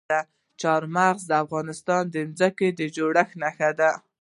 چار 0.61 0.83
مغز 0.95 1.21
د 1.27 1.31
افغانستان 1.43 2.03
د 2.09 2.15
ځمکې 2.39 2.67
د 2.79 2.81
جوړښت 2.95 3.33
نښه 3.41 3.69
ده. 3.79 3.91